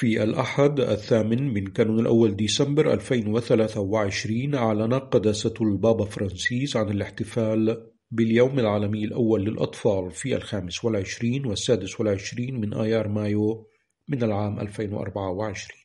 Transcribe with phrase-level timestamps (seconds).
[0.00, 8.58] في الأحد الثامن من كانون الأول ديسمبر 2023 أعلن قداسة البابا فرانسيس عن الاحتفال باليوم
[8.58, 13.66] العالمي الأول للأطفال في الخامس والعشرين والسادس والعشرين من آيار مايو
[14.08, 15.80] من العام 2024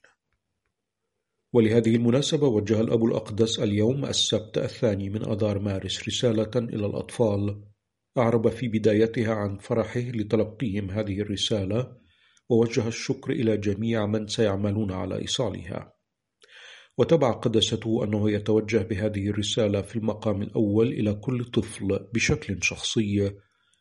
[1.54, 7.62] ولهذه المناسبة وجه الأب الأقدس اليوم السبت الثاني من أذار مارس رسالة إلى الأطفال.
[8.18, 12.05] أعرب في بدايتها عن فرحه لتلقيهم هذه الرسالة.
[12.50, 15.94] ووجه الشكر إلى جميع من سيعملون على إيصالها.
[16.98, 23.32] وتبع قدسته أنه يتوجه بهذه الرسالة في المقام الأول إلى كل طفل بشكل شخصي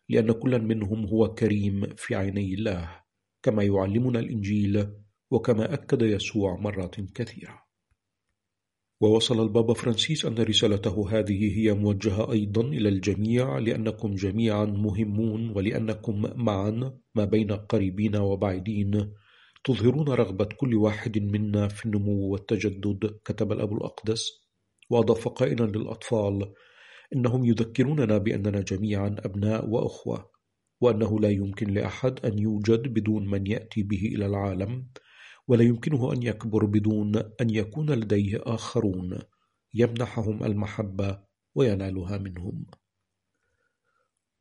[0.08, 3.00] لأن كل منهم هو كريم في عيني الله
[3.42, 4.86] كما يعلمنا الإنجيل
[5.30, 7.64] وكما أكد يسوع مرات كثيرة.
[9.00, 16.22] ووصل البابا فرانسيس أن رسالته هذه هي موجهة أيضا إلى الجميع لأنكم جميعا مهمون ولأنكم
[16.36, 19.12] معا ما بين قريبين وبعيدين.
[19.64, 24.30] تظهرون رغبة كل واحد منا في النمو والتجدد كتب الأب الأقدس.
[24.90, 26.52] وأضاف قائلا للأطفال
[27.14, 30.30] إنهم يذكروننا بأننا جميعا أبناء وأخوة
[30.80, 34.86] وأنه لا يمكن لأحد أن يوجد بدون من يأتي به إلى العالم.
[35.48, 39.18] ولا يمكنه أن يكبر بدون أن يكون لديه آخرون
[39.74, 41.18] يمنحهم المحبة
[41.54, 42.66] وينالها منهم.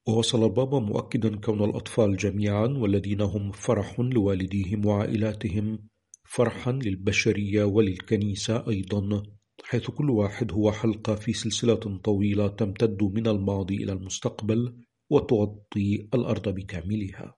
[0.08, 5.90] ووصل البابا مؤكدا كون الأطفال جميعا والذين هم فرح لوالديهم وعائلاتهم
[6.24, 9.24] فرحا للبشرية وللكنيسة أيضا
[9.64, 16.50] حيث كل واحد هو حلقة في سلسلة طويلة تمتد من الماضي إلى المستقبل وتغطي الأرض
[16.50, 17.36] بكاملها.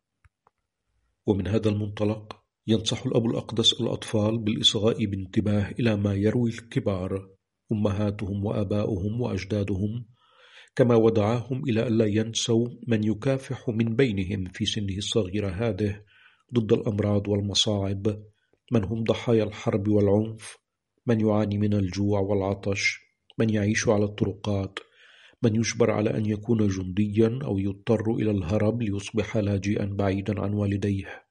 [1.26, 7.30] ومن هذا المنطلق ينصح الأب الأقدس الأطفال بالإصغاء بانتباه إلى ما يروي الكبار
[7.72, 10.06] أمهاتهم وآباؤهم وأجدادهم
[10.76, 16.02] كما ودعاهم إلى ألا ينسوا من يكافح من بينهم في سنه الصغير هذه
[16.54, 18.24] ضد الأمراض والمصاعب
[18.72, 20.58] من هم ضحايا الحرب والعنف
[21.08, 23.00] من يعاني من الجوع والعطش
[23.38, 24.80] من يعيش على الطرقات
[25.44, 31.25] من يجبر على أن يكون جنديا أو يضطر إلى الهرب ليصبح لاجئا بعيدا عن والديه.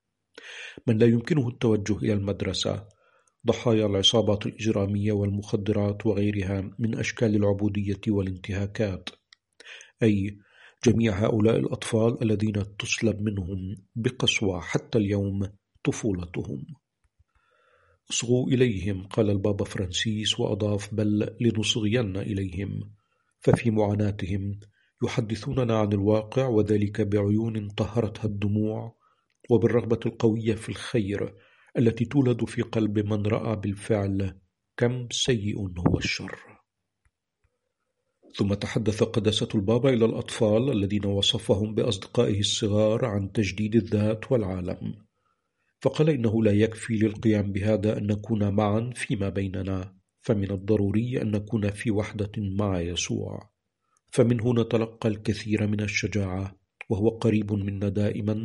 [0.87, 2.88] من لا يمكنه التوجه إلى المدرسة.
[3.47, 9.10] ضحايا العصابات الإجرامية والمخدرات وغيرها من أشكال العبودية والانتهاكات.
[10.03, 10.38] أي
[10.87, 15.49] جميع هؤلاء الأطفال الذين تسلب منهم بقسوة حتى اليوم
[15.84, 16.66] طفولتهم.
[18.11, 22.91] اصغوا إليهم قال البابا فرانسيس وأضاف بل لنصغين إليهم.
[23.41, 24.61] ففي معاناتهم
[25.05, 28.97] يحدثوننا عن الواقع وذلك بعيون طهرتها الدموع
[29.50, 31.34] وبالرغبة القوية في الخير
[31.78, 34.41] التي تولد في قلب من رأى بالفعل
[34.77, 36.38] كم سيء هو الشر.
[38.37, 44.94] ثم تحدث قداسة البابا إلى الأطفال الذين وصفهم بأصدقائه الصغار عن تجديد الذات والعالم.
[45.81, 51.71] فقال إنه لا يكفي للقيام بهذا أن نكون معا فيما بيننا فمن الضروري أن نكون
[51.71, 53.50] في وحدة مع يسوع.
[54.12, 56.56] فمنه نتلقى الكثير من الشجاعة
[56.88, 58.44] وهو قريب منا دائما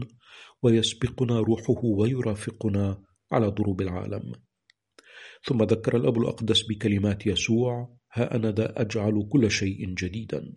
[0.64, 4.34] ويسبقنا روحه ويرافقنا على ضروب العالم.
[5.44, 10.54] ثم ذكر الأب الأقدس بكلمات يسوع ها أنا ذا أجعل كل شيء جديدا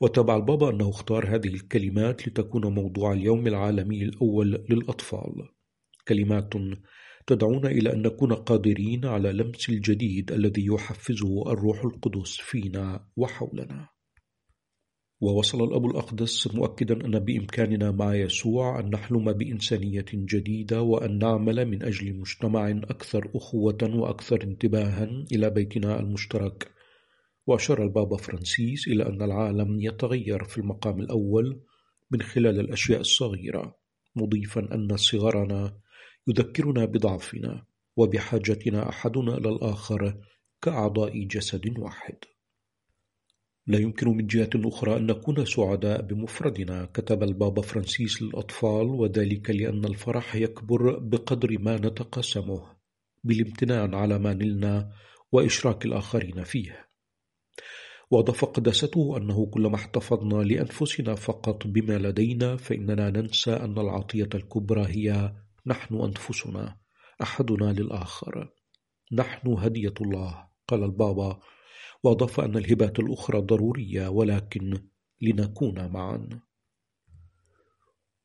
[0.00, 5.32] وتبع البابا أنه اختار هذه الكلمات لتكون موضوع اليوم العالمي الأول للأطفال.
[6.08, 6.54] كلمات
[7.26, 13.88] تدعونا إلى أن نكون قادرين على لمس الجديد الذي يحفزه الروح القدس فينا وحولنا.
[15.22, 21.82] ووصل الأب الأقدس مؤكدا أن بإمكاننا مع يسوع أن نحلم بإنسانية جديدة وأن نعمل من
[21.82, 26.70] أجل مجتمع أكثر أخوة وأكثر انتباها إلى بيتنا المشترك.
[27.46, 31.60] وأشار البابا فرانسيس إلى أن العالم يتغير في المقام الأول
[32.10, 33.76] من خلال الأشياء الصغيرة
[34.16, 35.76] مضيفا أن صغرنا
[36.28, 37.64] يذكرنا بضعفنا
[37.96, 40.20] وبحاجتنا أحدنا إلى الآخر
[40.62, 42.16] كأعضاء جسد واحد.
[43.66, 49.84] لا يمكن من جهة أخرى أن نكون سعداء بمفردنا كتب البابا فرانسيس للأطفال وذلك لأن
[49.84, 52.76] الفرح يكبر بقدر ما نتقاسمه
[53.24, 54.92] بالامتنان على ما نلنا
[55.32, 56.88] وإشراك الآخرين فيه.
[58.10, 65.32] وأضاف قداسته أنه كلما احتفظنا لأنفسنا فقط بما لدينا فإننا ننسى أن العطية الكبرى هي
[65.66, 66.76] نحن أنفسنا
[67.22, 68.52] أحدنا للآخر.
[69.12, 71.40] نحن هدية الله قال البابا
[72.02, 74.78] وأضاف أن الهبات الأخرى ضرورية ولكن
[75.20, 76.28] لنكون معا.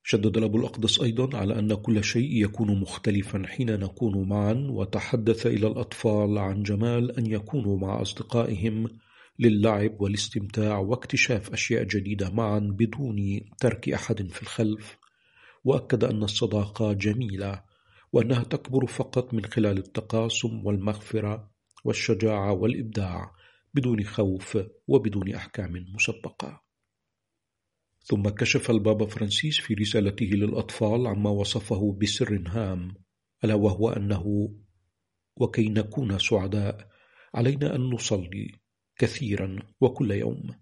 [0.03, 5.67] شدد الأب الأقدس أيضا على أن كل شيء يكون مختلفا حين نكون معا وتحدث إلى
[5.67, 8.87] الأطفال عن جمال أن يكونوا مع أصدقائهم
[9.39, 14.97] للعب والاستمتاع واكتشاف أشياء جديدة معا بدون ترك أحد في الخلف.
[15.63, 17.63] وأكد أن الصداقة جميلة
[18.13, 21.51] وأنها تكبر فقط من خلال التقاسم والمغفرة
[21.85, 23.36] والشجاعة والإبداع.
[23.77, 24.57] بدون خوف
[24.87, 26.61] وبدون أحكام مسبقة.
[28.03, 32.95] ثم كشف البابا فرانسيس في رسالته للأطفال عما وصفه بسر هام
[33.43, 34.55] ألا وهو أنه
[35.37, 36.89] وكي نكون سعداء
[37.33, 38.51] علينا أن نصلي
[38.97, 40.55] كثيرا وكل يوم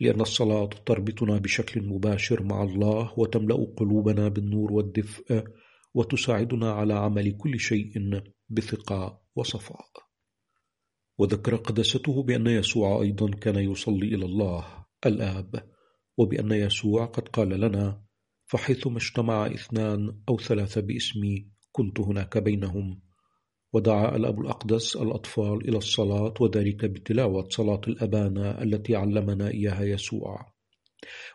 [0.00, 5.44] لأن الصلاة تربطنا بشكل مباشر مع الله وتملأ قلوبنا بالنور والدفء
[5.94, 7.92] وتساعدنا على عمل كل شيء
[8.48, 10.13] بثقة وصفاء.
[11.18, 14.64] وذكر قدسته بأن يسوع أيضا كان يصلي إلى الله
[15.06, 15.70] الآب
[16.18, 18.04] وبأن يسوع قد قال لنا
[18.46, 23.00] فحيثما اجتمع اثنان أو ثلاثة باسمي كنت هناك بينهم.
[23.72, 30.52] ودعا الأب الأقدس الأطفال إلى الصلاة وذلك بتلاوة صلاة الأبانة التي علمنا إياها يسوع.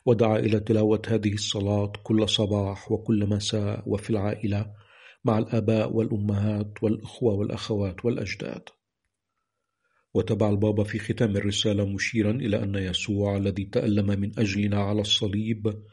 [0.05, 4.73] ودعا إلى تلاوة هذه الصلاة كل صباح وكل مساء وفي العائلة
[5.25, 8.63] مع الآباء والأمهات والإخوة والأخوات والأجداد.
[10.13, 15.83] وتبع البابا في ختام الرسالة مشيرا إلى أن يسوع الذي تألم من أجلنا على الصليب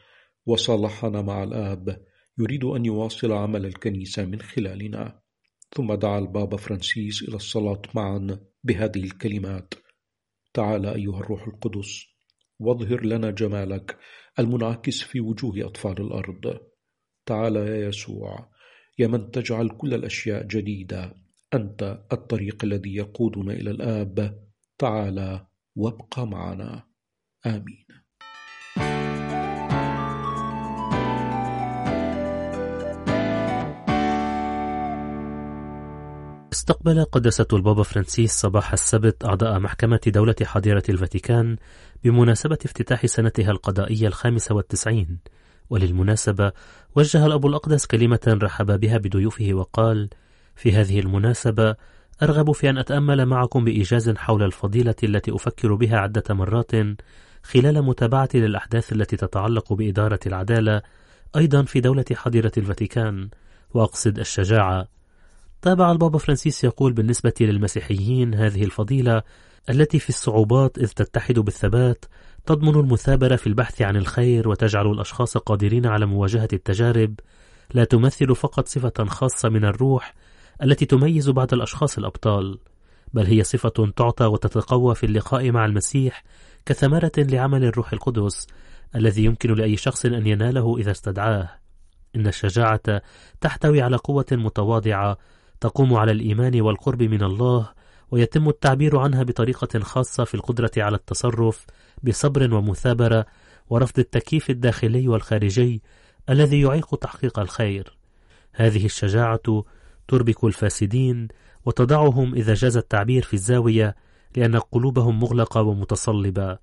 [0.45, 2.05] وصالحنا مع الآب
[2.39, 5.19] يريد أن يواصل عمل الكنيسة من خلالنا.
[5.75, 9.73] ثم دعا البابا فرانسيس إلى الصلاة معا بهذه الكلمات.
[10.53, 12.05] تعال أيها الروح القدس
[12.59, 13.97] واظهر لنا جمالك
[14.39, 16.59] المنعكس في وجوه أطفال الأرض.
[17.25, 18.49] تعال يا يسوع
[18.99, 21.26] يا من تجعل كل الأشياء جديدة.
[21.53, 24.43] أنت الطريق الذي يقودنا إلى الآب.
[24.77, 25.45] تعال
[25.75, 26.83] وابقى معنا.
[27.45, 27.87] آمين.
[36.53, 41.57] استقبل قداسة البابا فرانسيس صباح السبت أعضاء محكمة دولة حظيرة الفاتيكان
[42.03, 45.19] بمناسبة افتتاح سنتها القضائية الخامسة والتسعين.
[45.69, 46.51] وللمناسبة
[46.95, 50.09] وجه الأب الأقدس كلمة رحب بها بضيوفه وقال
[50.57, 51.75] في هذه المناسبة
[52.23, 56.71] أرغب في أن أتأمل معكم بإيجاز حول الفضيلة التي أفكر بها عدة مرات
[57.43, 60.81] خلال متابعتي للأحداث التي تتعلق بإدارة العدالة
[61.35, 63.29] أيضا في دولة حظيرة الفاتيكان.
[63.73, 64.87] وأقصد الشجاعة.
[65.61, 69.23] تابع البابا فرانسيس يقول بالنسبة للمسيحيين هذه الفضيلة
[69.69, 72.05] التي في الصعوبات إذ تتحد بالثبات
[72.45, 77.19] تضمن المثابرة في البحث عن الخير وتجعل الأشخاص قادرين على مواجهة التجارب
[77.73, 80.13] لا تمثل فقط صفة خاصة من الروح
[80.63, 82.59] التي تميز بعض الأشخاص الأبطال
[83.13, 86.23] بل هي صفة تعطى وتتقوى في اللقاء مع المسيح
[86.65, 88.47] كثمرة لعمل الروح القدس
[88.95, 91.49] الذي يمكن لأي شخص أن يناله إذا استدعاه
[92.15, 93.01] إن الشجاعة
[93.41, 95.17] تحتوي على قوة متواضعة
[95.61, 97.69] تقوم على الإيمان والقرب من الله
[98.11, 101.65] ويتم التعبير عنها بطريقة خاصة في القدرة على التصرف
[102.03, 103.25] بصبر ومثابرة
[103.69, 105.81] ورفض التكييف الداخلي والخارجي
[106.29, 107.97] الذي يعيق تحقيق الخير.
[108.53, 109.65] هذه الشجاعة
[110.07, 111.27] تربك الفاسدين
[111.65, 113.95] وتضعهم إذا جاز التعبير في الزاوية
[114.35, 116.57] لأن قلوبهم مغلقة ومتصلبة.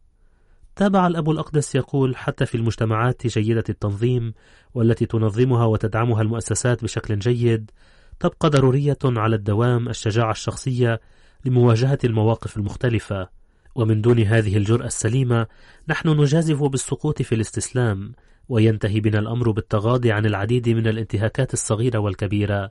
[0.77, 4.35] تابع الأب الأقدس يقول حتى في المجتمعات جيدة التنظيم
[4.75, 7.71] والتي تنظمها وتدعمها المؤسسات بشكل جيد
[8.21, 11.01] تبقى ضرورية على الدوام الشجاعة الشخصية
[11.45, 13.29] لمواجهة المواقف المختلفة
[13.75, 15.47] ومن دون هذه الجرأة السليمة
[15.89, 18.13] نحن نجازف بالسقوط في الاستسلام
[18.49, 22.71] وينتهي بنا الأمر بالتغاضي عن العديد من الانتهاكات الصغيرة والكبيرة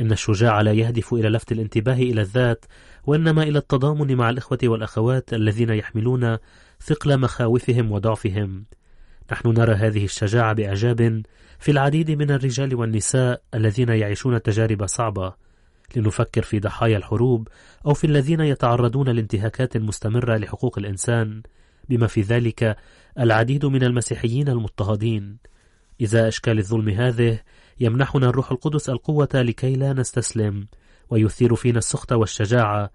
[0.00, 2.64] إن الشجاع لا يهدف إلى لفت الانتباه إلى الذات
[3.06, 6.38] وإنما إلى التضامن مع الإخوة والأخوات الذين يحملون
[6.80, 8.64] ثقل مخاوفهم وضعفهم.
[9.32, 11.22] نحن نرى هذه الشجاعة بإعجاب
[11.58, 15.34] في العديد من الرجال والنساء الذين يعيشون تجارب صعبة.
[15.96, 17.48] لنفكر في ضحايا الحروب
[17.86, 21.42] أو في الذين يتعرضون لانتهاكات مستمرة لحقوق الإنسان
[21.88, 22.76] بما في ذلك
[23.18, 25.38] العديد من المسيحيين المضطهدين.
[26.00, 27.38] إذا أشكال الظلم هذه
[27.80, 30.66] يمنحنا الروح القدس القوة لكي لا نستسلم
[31.10, 32.90] ويثير فينا السخط والشجاعة.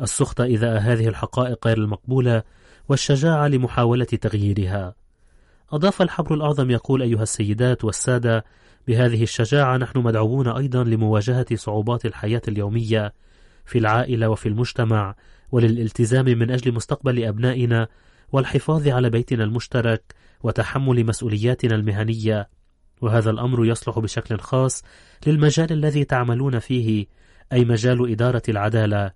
[0.00, 2.42] السخط إذا هذه الحقائق غير المقبولة
[2.88, 4.94] والشجاعة لمحاولة تغييرها.
[5.72, 8.44] أضاف الحبر الأعظم يقول أيها السيدات والسادة
[8.88, 13.12] بهذه الشجاعة نحن مدعوون أيضا لمواجهة صعوبات الحياة اليومية
[13.64, 15.14] في العائلة وفي المجتمع
[15.52, 17.88] وللالتزام من أجل مستقبل أبنائنا
[18.32, 22.48] والحفاظ على بيتنا المشترك وتحمل مسؤولياتنا المهنية.
[23.00, 24.82] وهذا الأمر يصلح بشكل خاص
[25.26, 27.06] للمجال الذي تعملون فيه
[27.52, 29.10] أي مجال إدارة العدالة.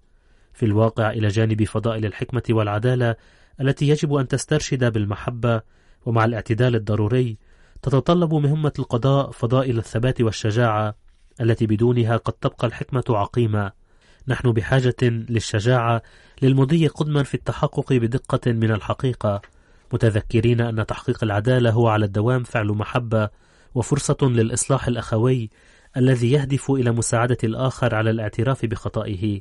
[0.53, 3.17] في الواقع إلى جانب فضائل الحكمة والعدالة
[3.61, 5.61] التي يجب أن تسترشد بالمحبة
[6.07, 7.39] ومع الاعتدال الضروري
[7.83, 10.95] تتطلب مهمة القضاء فضائل الثبات والشجاعة
[11.41, 13.73] التي بدونها قد تبقى الحكمة عقيمة.
[14.29, 16.03] نحن بحاجة للشجاعة
[16.43, 19.43] للمضي قدما في التحقق بدقة من الحقيقة.
[19.93, 23.29] متذكرين أن تحقيق العدالة هو على الدوام فعل محبة
[23.75, 25.51] وفرصة للإصلاح الأخوي
[25.97, 29.41] الذي يهدف إلى مساعدة الآخر على الاعتراف بخطئه.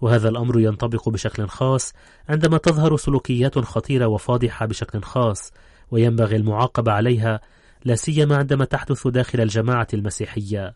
[0.00, 1.92] وهذا الأمر ينطبق بشكل خاص
[2.28, 5.52] عندما تظهر سلوكيات خطيرة وفاضحة بشكل خاص
[5.90, 7.40] وينبغي المعاقبة عليها
[7.84, 10.74] لا سيما عندما تحدث داخل الجماعة المسيحية.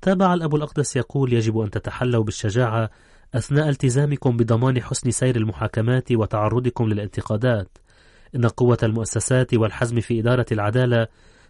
[0.00, 2.90] تابع الأب الأقدس يقول يجب أن تتحلوا بالشجاعة
[3.34, 7.78] أثناء التزامكم بضمان حسن سير المحاكمات وتعرضكم للانتقادات.
[8.34, 11.06] إن قوة المؤسسات والحزم في إدارة العدالة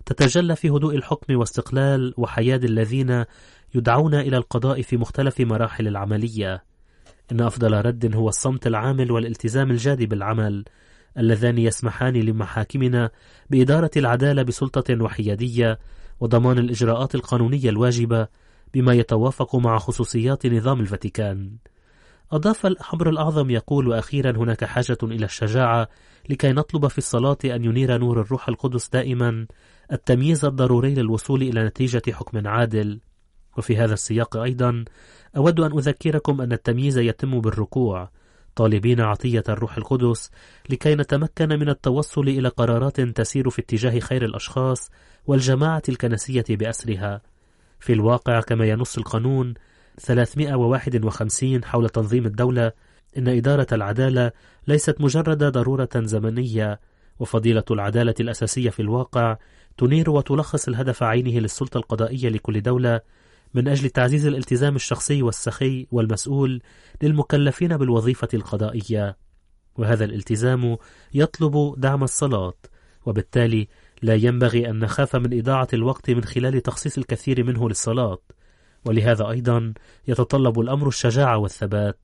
[0.09, 3.25] تتجلى في هدوء الحكم واستقلال وحياد الذين
[3.75, 6.65] يدعون إلى القضاء في مختلف مراحل العملية
[7.33, 10.65] إن أفضل رد هو الصمت العامل والالتزام الجاد بالعمل
[11.19, 13.11] اللذان يسمحان لمحاكمنا
[13.51, 15.79] بإدارة العدالة بسلطة وحيادية
[16.21, 18.29] وضمان الإجراءات القانونية الواجبة
[18.75, 21.51] بما يتوافق مع خصوصيات نظام الفاتيكان.
[22.33, 25.89] أضاف الحبر الأعظم يقول أخيرا هناك حاجة إلى الشجاعة
[26.29, 29.47] لكي نطلب في الصلاة أن ينير نور الروح القدس دائما
[29.93, 33.01] التمييز الضروري للوصول إلى نتيجة حكم عادل.
[33.59, 34.85] وفي هذا السياق أيضا
[35.37, 38.11] أود أن أذكركم أن التمييز يتم بالركوع
[38.57, 40.31] طالبين عطية الروح القدس
[40.71, 44.91] لكي نتمكن من التوصل إلى قرارات تسير في اتجاه خير الأشخاص
[45.27, 47.21] والجماعة الكنسية بأسرها
[47.81, 49.55] في الواقع كما ينص القانون
[49.99, 52.73] 351 حول تنظيم الدولة
[53.19, 54.33] إن إدارة العدالة
[54.67, 56.81] ليست مجرد ضرورة زمنية
[57.19, 59.37] وفضيلة العدالة الأساسية في الواقع
[59.79, 63.01] تنير وتلخص الهدف عينه للسلطة القضائية لكل دولة
[63.55, 66.63] من أجل تعزيز الالتزام الشخصي والسخي والمسؤول
[67.03, 69.17] للمكلفين بالوظيفة القضائية.
[69.77, 70.77] وهذا الالتزام
[71.15, 72.55] يطلب دعم الصلاة
[73.07, 73.69] وبالتالي
[74.03, 78.19] لا ينبغي أن نخاف من إضاعة الوقت من خلال تخصيص الكثير منه للصلاة.
[78.85, 79.75] ولهذا أيضا
[80.09, 81.99] يتطلب الأمر الشجاعة والثبات.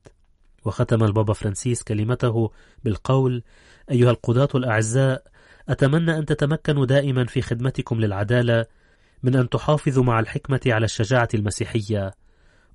[0.65, 2.51] وختم البابا فرانسيس كلمته
[2.83, 3.43] بالقول
[3.91, 5.23] أيها القضاة الأعزاء
[5.69, 8.65] أتمنى أن تتمكنوا دائما في خدمتكم للعدالة
[9.23, 12.13] من أن تحافظوا مع الحكمة على الشجاعة المسيحية.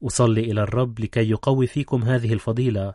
[0.07, 2.95] أصلي إلى الرب لكي يقوي فيكم هذه الفضيلة.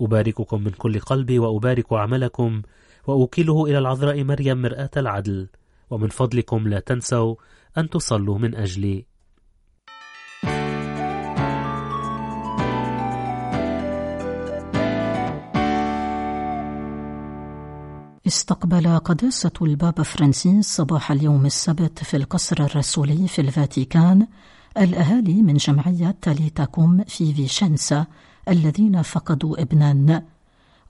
[0.00, 2.62] أبارككم من كل قلبي وأبارك عملكم
[3.06, 5.48] وأوكله إلى العذراء مريم مرآة العدل.
[5.90, 7.34] ومن فضلكم لا تنسوا
[7.78, 9.07] أن تصلوا من أجلي.
[18.28, 24.26] استقبل قداسة البابا فرانسيس صباح اليوم السبت في القصر الرسولي في الفاتيكان
[24.78, 28.06] الأهالي من جمعية تاليتاكوم في فيشنسا
[28.48, 30.22] الذين فقدوا ابنا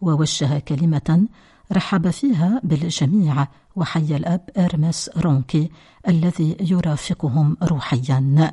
[0.00, 1.26] ووجه كلمة
[1.72, 5.70] رحب فيها بالجميع وحيا الأب إرمس رونكي
[6.08, 8.52] الذي يرافقهم روحيا.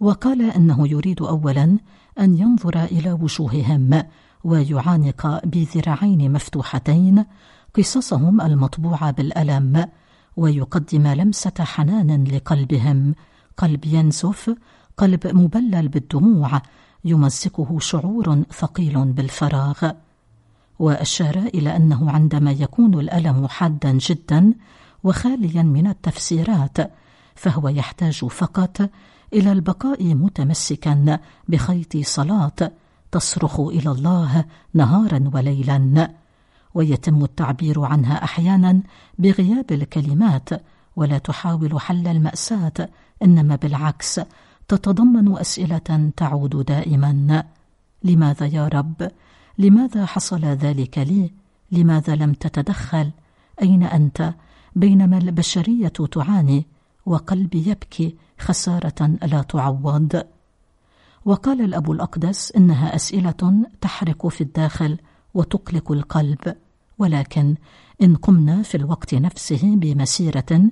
[0.00, 1.78] وقال أنه يريد أولا
[2.20, 4.02] أن ينظر إلى وجوههم
[4.44, 7.24] ويعانق بذراعين مفتوحتين
[7.76, 9.88] قصصهم المطبوعة بالألم
[10.36, 13.14] ويقدم لمسة حنان لقلبهم.
[13.56, 14.56] قلب ينزف
[14.96, 16.62] قلب مبلل بالدموع
[17.04, 19.90] يمزقه شعور ثقيل بالفراغ.
[20.78, 24.54] وأشار إلى أنه عندما يكون الألم حادا جدا
[25.04, 26.76] وخاليا من التفسيرات
[27.34, 28.90] فهو يحتاج فقط
[29.32, 31.18] إلى البقاء متمسكا
[31.48, 32.72] بخيط صلاة
[33.12, 36.10] تصرخ إلى الله نهارا وليلا.
[36.76, 38.82] ويتم التعبير عنها أحيانا
[39.18, 40.48] بغياب الكلمات
[40.96, 42.88] ولا تحاول حل المأساة
[43.22, 44.20] إنما بالعكس
[44.68, 47.44] تتضمن أسئلة تعود دائما.
[48.04, 49.10] لماذا يا رب؟
[49.58, 51.32] لماذا حصل ذلك لي؟
[51.72, 53.10] لماذا لم تتدخل؟
[53.62, 54.34] أين أنت؟
[54.76, 56.66] بينما البشرية تعاني
[57.06, 60.22] وقلبي يبكي خسارة لا تعوض.
[61.24, 64.98] وقال الأب الأقدس إنها أسئلة تحرق في الداخل
[65.34, 66.56] وتقلق القلب.
[66.98, 67.54] ولكن
[68.02, 70.62] إن قمنا في الوقت نفسه بمسيرة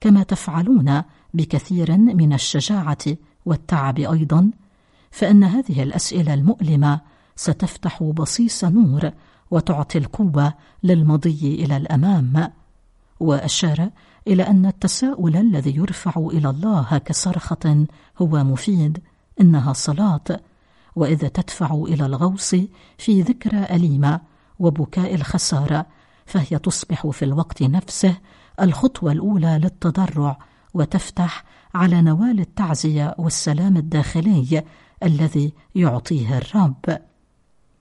[0.00, 1.02] كما تفعلون
[1.34, 3.04] بكثير من الشجاعة
[3.46, 4.50] والتعب أيضا
[5.10, 7.00] فإن هذه الأسئلة المؤلمة
[7.36, 9.10] ستفتح بصيص نور
[9.50, 12.52] وتعطي القوة للمضي إلى الأمام.
[13.20, 13.90] وأشار
[14.28, 17.86] إلى أن التساؤل الذي يرفع إلى الله كصرخة
[18.22, 18.98] هو مفيد
[19.40, 20.40] إنها صلاة
[20.96, 22.54] وإذا تدفع إلى الغوص
[22.98, 24.20] في ذكرى أليمة
[24.60, 25.86] وبكاء الخسارة
[26.26, 28.16] فهي تصبح في الوقت نفسه
[28.60, 30.38] الخطوة الأولى للتضرع
[30.74, 34.62] وتفتح على نوال التعزية والسلام الداخلي
[35.02, 36.98] الذي يعطيه الرب.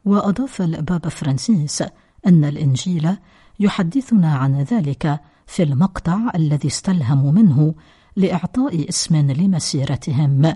[0.05, 1.83] وأضاف البابا فرانسيس
[2.27, 3.17] أن الإنجيل
[3.59, 7.73] يحدثنا عن ذلك في المقطع الذي استلهموا منه
[8.15, 10.53] لإعطاء اسم لمسيرتهم.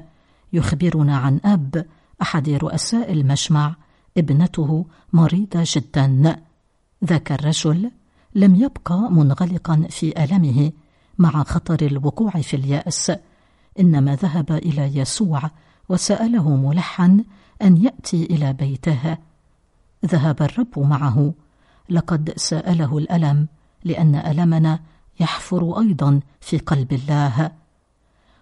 [0.54, 1.86] يخبرنا عن أب
[2.22, 3.76] أحد رؤساء المجمع
[4.18, 6.36] ابنته مريضة جدا.
[7.06, 7.92] ذاك الرجل
[8.36, 10.72] لم يبقى منغلقا في ألمه
[11.18, 13.12] مع خطر الوقوع في اليأس
[13.80, 15.52] إنما ذهب إلى يسوع
[15.90, 17.24] وسأله ملحا
[17.62, 19.18] أن يأتي إلى بيته.
[20.06, 21.34] ذهب الرب معه.
[21.90, 23.48] لقد سأله الألم
[23.84, 24.80] لأن ألمنا
[25.20, 27.52] يحفر أيضا في قلب الله.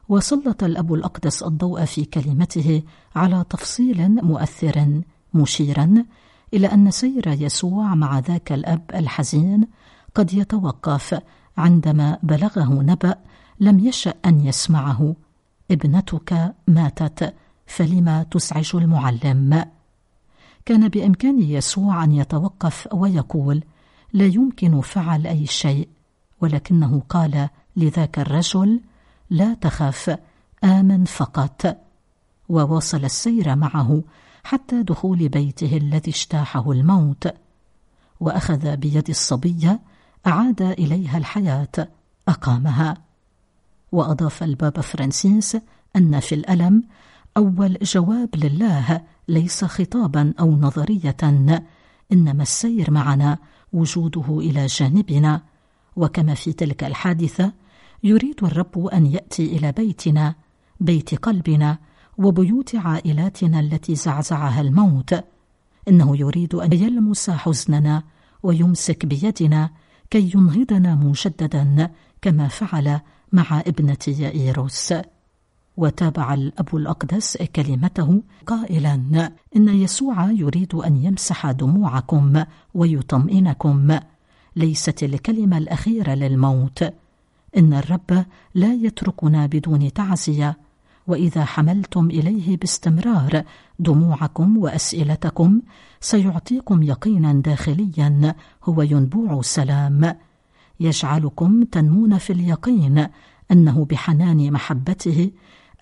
[0.09, 2.83] وسلط الأب الأقدس الضوء في كلمته
[3.15, 5.01] على تفصيل مؤثر.
[5.33, 6.05] مشيرا
[6.53, 9.67] إلى أن سير يسوع مع ذاك الأب الحزين
[10.15, 11.21] قد يتوقف
[11.57, 13.15] عندما بلغه نبأ
[13.59, 15.15] لم يشأ أن يسمعه
[15.71, 17.33] ابنتك ماتت
[17.65, 19.65] فلما تزعج المعلم؟
[20.65, 23.63] كان بإمكان يسوع أن يتوقف ويقول
[24.13, 25.87] لا يمكن فعل أي شيء
[26.41, 28.81] ولكنه قال لذاك الرجل
[29.29, 30.17] لا تخف
[30.63, 31.77] آمن فقط.
[32.49, 34.01] وواصل السير معه
[34.43, 37.27] حتى دخول بيته الذي اجتاحه الموت
[38.19, 39.79] وأخذ بيد الصبيه
[40.27, 41.87] أعاد إليها الحياة
[42.27, 42.97] أقامها.
[43.91, 45.57] وأضاف البابا فرانسيس
[45.95, 46.83] أن في الألم
[47.37, 51.17] أول جواب لله ليس خطابا أو نظرية
[52.11, 53.37] إنما السير معنا
[53.73, 55.41] وجوده إلى جانبنا.
[55.95, 57.51] وكما في تلك الحادثة
[58.03, 60.35] يريد الرب أن يأتي إلى بيتنا
[60.79, 61.77] بيت قلبنا
[62.21, 65.15] وبيوت عائلاتنا التي زعزعها الموت.
[65.87, 68.03] إنه يريد أن يلمس حزننا
[68.43, 69.69] ويمسك بيدنا
[70.09, 71.89] كي ينهضنا مجددا
[72.21, 72.99] كما فعل
[73.33, 74.93] مع ابنة يائيروس
[75.77, 78.93] وتابع الأب الأقدس كلمته قائلا
[79.55, 83.99] إن يسوع يريد أن يمسح دموعكم ويطمئنكم.
[84.55, 86.83] ليست الكلمة الأخيرة للموت.
[87.57, 90.57] إن الرب لا يتركنا بدون تعزية.
[91.07, 93.43] وإذا حملتم إليه باستمرار
[93.79, 95.61] دموعكم وأسئلتكم
[95.99, 100.15] سيعطيكم يقينا داخليا هو ينبوع سلام.
[100.79, 103.07] يجعلكم تنمون في اليقين
[103.51, 105.31] أنه بحنان محبته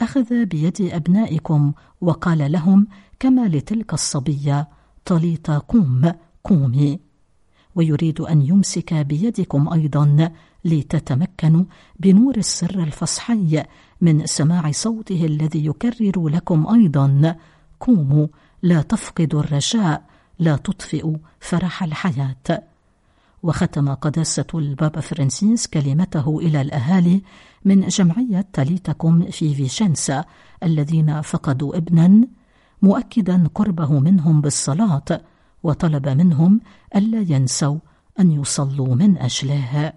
[0.01, 2.87] أخذ بيد أبنائكم وقال لهم
[3.19, 4.67] كما لتلك الصبية
[5.05, 6.11] طليط قوم
[6.43, 6.99] قومي.
[7.75, 10.31] ويريد أن يمسك بيدكم أيضا
[10.65, 11.63] لتتمكنوا
[11.99, 13.63] بنور السر الفصحي
[14.01, 17.35] من سماع صوته الذي يكرر لكم أيضا.
[17.79, 18.27] قوموا
[18.61, 20.03] لا تفقدوا الرجاء
[20.39, 22.63] لا تطفئوا فرح الحياة.
[23.43, 27.21] وختم قداسة البابا فرانسيس كلمته إلى الأهالي
[27.65, 30.25] من جمعية تليتكم في فيشنسا
[30.63, 32.27] الذين فقدوا ابنا.
[32.81, 35.21] مؤكدا قربه منهم بالصلاة
[35.63, 36.61] وطلب منهم
[36.95, 37.77] ألا ينسوا
[38.19, 39.93] أن يصلوا من أجله.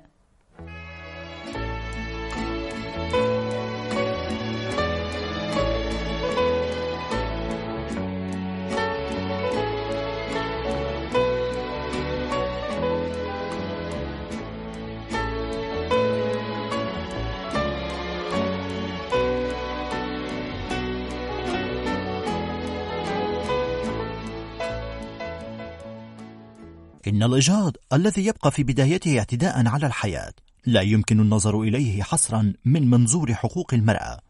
[27.23, 30.33] إن الإجهاض الذي يبقى في بدايته اعتداء على الحياة
[30.67, 34.21] لا يمكن النظر إليه حصرا من منظور حقوق المرأة.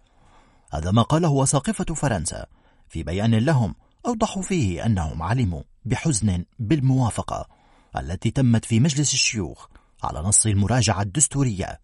[0.73, 2.47] هذا ما قاله أساقفة فرنسا
[2.89, 3.75] في بيان لهم
[4.07, 7.49] أوضحوا فيه أنهم علموا بحزن بالموافقة
[7.97, 9.67] التي تمت في مجلس الشيوخ
[10.03, 11.81] على نص المراجعة الدستورية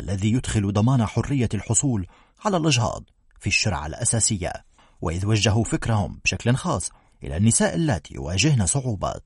[0.00, 2.06] الذي يدخل ضمان حرية الحصول
[2.44, 3.04] على الإجهاض
[3.40, 4.52] في الشرع الأساسية
[5.00, 6.90] وإذ وجهوا فكرهم بشكل خاص
[7.24, 9.22] إلى النساء اللاتي يواجهن صعوبات.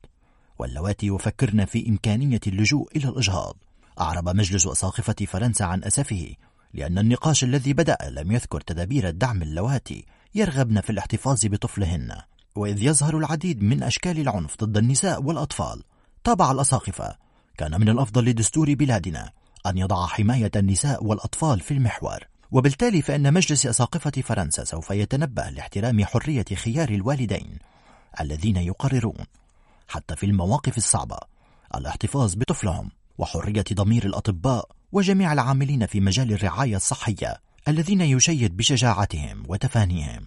[0.58, 3.56] واللواتي يفكرن في إمكانية اللجوء إلى الإجهاض.
[4.00, 6.34] أعرب مجلس أساقفة فرنسا عن أسفه
[6.74, 12.16] لأن النقاش الذي بدأ لم يذكر تدابير الدعم اللواتي يرغبن في الاحتفاظ بطفلهن.
[12.56, 15.82] وإذ يظهر العديد من أشكال العنف ضد النساء والأطفال
[16.24, 17.16] تابع الأساقفة.
[17.58, 19.30] كان من الأفضل لدستور بلادنا
[19.66, 22.18] أن يضع حماية النساء والأطفال في المحور.
[22.52, 27.58] وبالتالي فإن مجلس أساقفة فرنسا سوف يتنبه لاحترام حرية خيار الوالدين
[28.20, 29.24] الذين يقررون.
[29.88, 31.18] حتى في المواقف الصعبة.
[31.74, 40.26] الاحتفاظ بطفلهم وحرية ضمير الأطباء وجميع العاملين في مجال الرعاية الصحية الذين يشيد بشجاعتهم وتفانيهم.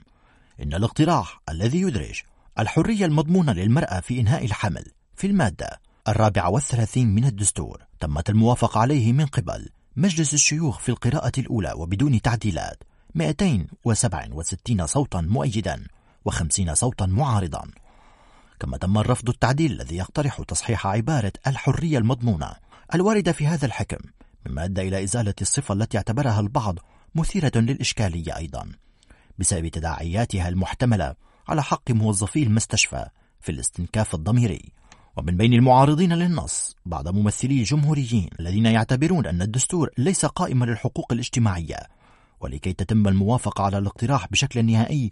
[0.64, 2.22] إن الاقتراح الذي يدرج
[2.60, 9.14] الحرية المضمونة للمرأة في إنهاء الحمل في المادة الرابعة والثلاثين من الدستور تمت الموافقة عليه
[9.14, 12.84] من قبل مجلس الشيوخ في القراءة الأولى وبدون تعديلات
[13.16, 15.84] 267 صوتا مؤيدا
[16.30, 17.64] و50 صوتا معارضا.
[18.60, 22.52] كما تم الرفض التعديل الذي يقترح تصحيح عبارة الحرية المضمونة
[22.96, 23.98] الواردة في هذا الحكم
[24.48, 26.80] مما أدى إلى إزالة الصفة التي اعتبرها البعض
[27.16, 28.72] مثيرة للإشكالية أيضا
[29.40, 31.16] بسبب تداعياتها المحتملة
[31.48, 33.06] على حق موظفي المستشفى
[33.42, 34.72] في الاستنكاف الضميري.
[35.18, 41.78] ومن بين المعارضين للنص بعض ممثلي الجمهوريين الذين يعتبرون أن الدستور ليس قائما للحقوق الاجتماعية
[42.40, 45.10] ولكي تتم الموافقة على الاقتراح بشكل نهائي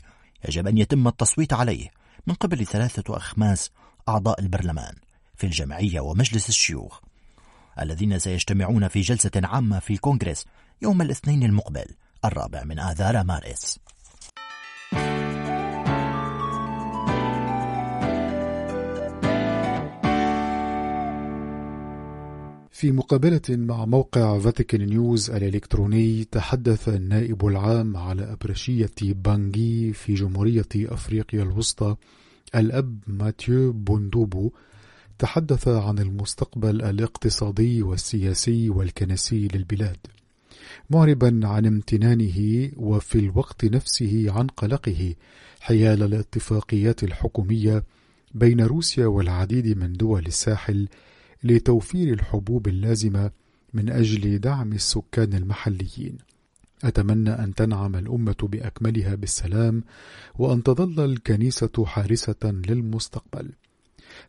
[0.47, 1.89] يجب أن يتم التصويت عليه
[2.27, 3.71] من قبل ثلاثة أخماس
[4.09, 4.93] أعضاء البرلمان
[5.35, 6.99] في الجمعية ومجلس الشيوخ
[7.79, 10.45] الذين سيجتمعون في جلسة عامة في الكونغرس
[10.81, 11.85] يوم الاثنين المقبل
[12.25, 13.79] الرابع من آذار مارس.
[22.77, 30.67] في مقابلة مع موقع فاتيكان نيوز الإلكتروني تحدث النائب العام على أبرشية بانجي في جمهورية
[30.75, 31.95] أفريقيا الوسطى
[32.55, 34.51] الأب ماتيو بوندوبو.
[35.19, 39.97] تحدث عن المستقبل الاقتصادي والسياسي والكنسي للبلاد.
[40.89, 45.15] معربا عن امتنانه وفي الوقت نفسه عن قلقه
[45.59, 47.83] حيال الاتفاقيات الحكومية
[48.33, 50.87] بين روسيا والعديد من دول الساحل
[51.43, 53.31] لتوفير الحبوب اللازمة
[53.73, 56.17] من أجل دعم السكان المحليين.
[56.83, 59.83] أتمنى أن تنعم الأمة بأكملها بالسلام
[60.39, 63.51] وأن تظل الكنيسة حارسة للمستقبل.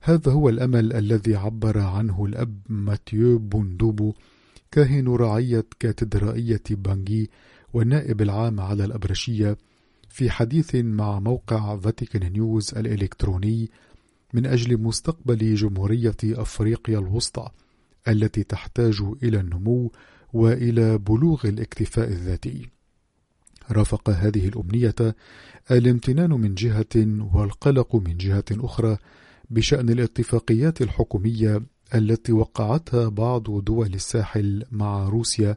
[0.02, 4.14] هذا هو الأمل الذي عبر عنه الأب ماتيو بوندوبو
[4.70, 7.30] كاهن رعية كاتدرائية بانجي
[7.72, 9.56] والنائب العام على الأبرشية
[10.08, 13.70] في حديث مع موقع فاتيكان نيوز الإلكتروني
[14.34, 17.48] من أجل مستقبل جمهورية أفريقيا الوسطى
[18.08, 19.92] التي تحتاج إلى النمو
[20.32, 22.68] وإلى بلوغ الاكتفاء الذاتي.
[23.70, 24.94] رافق هذه الأمنية
[25.70, 28.96] الامتنان من جهة والقلق من جهة أخرى
[29.50, 31.62] بشأن الاتفاقيات الحكومية
[31.94, 35.56] التي وقعتها بعض دول الساحل مع روسيا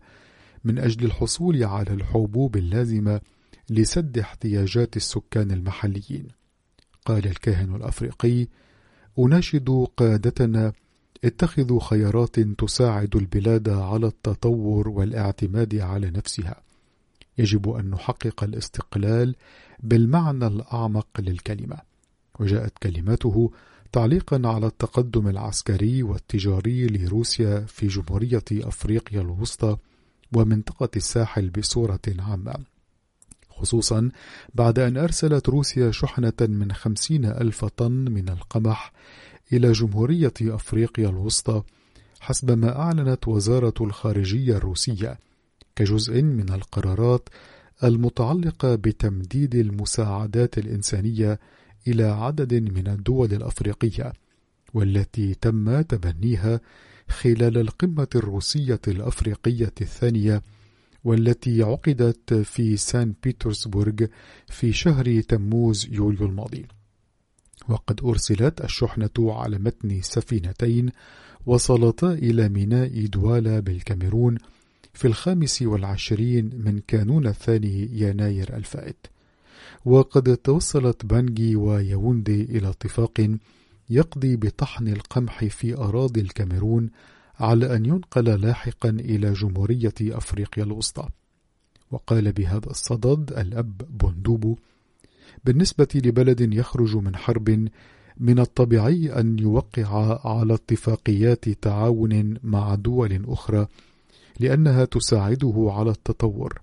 [0.64, 3.22] من أجل الحصول على الحبوب اللازمة
[3.70, 6.41] لسد احتياجات السكان المحليين.
[7.06, 8.48] قال الكاهن الأفريقي:
[9.20, 10.74] أناشد قادتنا
[11.24, 16.62] اتخذوا خيارات تساعد البلاد على التطور والاعتماد على نفسها.
[17.38, 19.36] يجب أن نحقق الاستقلال
[19.80, 21.78] بالمعنى الأعمق للكلمة.
[22.40, 23.52] وجاءت كلماته
[23.92, 29.78] تعليقا على التقدم العسكري والتجاري لروسيا في جمهورية أفريقيا الوسطى
[30.34, 32.56] ومنطقة الساحل بصورة عامة
[33.62, 34.10] خصوصا
[34.56, 38.92] بعد أن أرسلت روسيا شحنة من خمسين ألف طن من القمح
[39.54, 41.64] إلى جمهورية أفريقيا الوسطى
[42.20, 45.18] حسب ما أعلنت وزارة الخارجية الروسية
[45.76, 47.30] كجزء من القرارات
[47.84, 51.40] المتعلقة بتمديد المساعدات الإنسانية
[51.88, 54.14] إلى عدد من الدول الأفريقية
[54.74, 56.60] والتي تم تبنيها
[57.10, 60.42] خلال القمة الروسية الأفريقية الثانية
[61.04, 64.06] والتي عقدت في سان بيترسبورغ
[64.48, 66.66] في شهر تموز يوليو الماضي.
[67.70, 70.90] وقد أرسلت الشحنة على متن سفينتين
[71.46, 74.38] وصلتا إلى ميناء دوالا بالكاميرون
[74.94, 79.08] في الخامس والعشرين من كانون الثاني يناير الفائت.
[79.86, 83.38] وقد توصلت بانجي وياوندي إلى اتفاق
[83.90, 86.90] يقضي بطحن القمح في أراضي الكاميرون
[87.42, 91.10] على أن ينقل لاحقا إلى جمهورية أفريقيا الوسطى.
[91.92, 94.56] وقال بهذا الصدد الأب بوندوبو
[95.46, 97.68] بالنسبة لبلد يخرج من حرب
[98.18, 103.68] من الطبيعي أن يوقع على اتفاقيات تعاون مع دول أخرى
[104.40, 106.62] لأنها تساعده على التطور.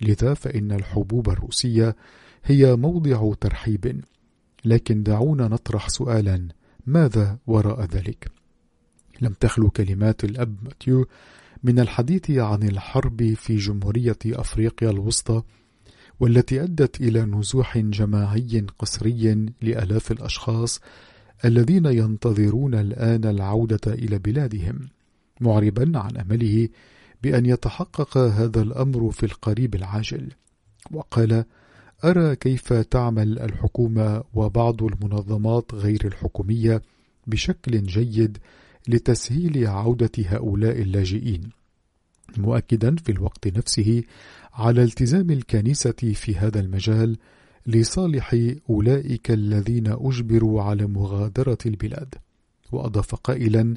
[0.00, 1.96] لذا فإن الحبوب الروسية
[2.44, 4.00] هي موضع ترحيب.
[4.64, 6.48] لكن دعونا نطرح سؤالا
[6.86, 8.28] ماذا وراء ذلك؟
[9.20, 11.06] لم تخلو كلمات الأب ماتيو
[11.62, 15.42] من الحديث عن الحرب في جمهورية أفريقيا الوسطى
[16.20, 20.80] والتي أدت إلى نزوح جماعي قسري لآلاف الأشخاص
[21.44, 24.88] الذين ينتظرون الآن العودة إلى بلادهم
[25.40, 26.68] معربا عن أمله
[27.22, 30.28] بأن يتحقق هذا الأمر في القريب العاجل.
[30.90, 31.44] وقال
[32.04, 36.82] أرى كيف تعمل الحكومة وبعض المنظمات غير الحكومية
[37.26, 38.38] بشكل جيد
[38.88, 41.50] لتسهيل عودة هؤلاء اللاجئين
[42.36, 44.02] مؤكدا في الوقت نفسه
[44.54, 47.18] على التزام الكنيسة في هذا المجال
[47.66, 52.14] لصالح أولئك الذين أجبروا على مغادرة البلاد.
[52.72, 53.74] وأضاف قائلا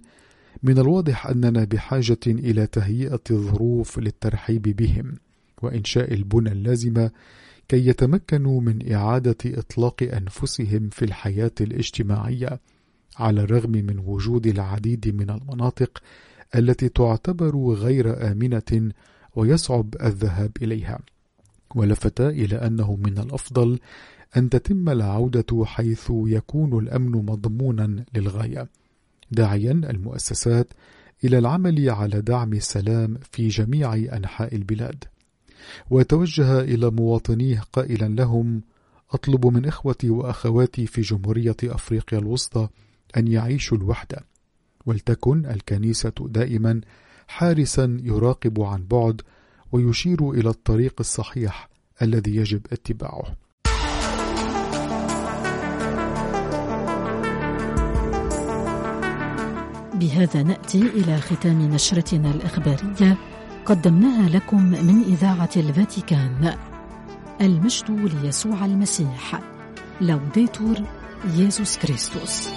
[0.63, 5.13] من الواضح أننا بحاجة إلى تهيئة الظروف للترحيب بهم
[5.62, 7.12] وإنشاء البنى اللازمة
[7.67, 12.60] كي يتمكنوا من إعادة إطلاق أنفسهم في الحياة الاجتماعية.
[13.19, 16.01] على الرغم من وجود العديد من المناطق
[16.56, 18.91] التي تعتبر غير آمنة
[19.36, 20.99] ويصعب الذهاب إليها.
[21.75, 23.80] ولفت إلى أنه من الأفضل
[24.38, 28.67] أن تتم العودة حيث يكون الأمن مضمونا للغاية
[29.32, 30.67] داعيا المؤسسات
[31.23, 35.03] إلى العمل على دعم السلام في جميع أنحاء البلاد.
[35.89, 38.62] وتوجه إلى مواطنيه قائلا لهم
[39.12, 42.69] أطلب من إخوتي وأخواتي في جمهورية أفريقيا الوسطى
[43.17, 44.26] أن يعيشوا الوحدة
[44.86, 46.82] ولتكن الكنيسة دائما
[47.28, 49.22] حارسا يراقب عن بعد
[49.72, 51.70] ويشير إلى الطريق الصحيح
[52.02, 53.36] الذي يجب اتباعه.
[59.93, 63.17] بهذا نأتي إلى ختام نشرتنا الإخبارية.
[63.65, 66.58] قدمناها لكم من إذاعة الفاتيكان.
[67.41, 69.41] المجد ليسوع المسيح.
[70.02, 70.76] لوديتور
[71.26, 72.50] يسوع كريستوس